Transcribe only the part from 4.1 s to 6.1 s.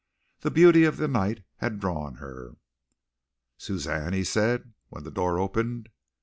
he said, when the door opened.